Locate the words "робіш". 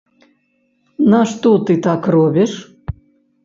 2.19-2.51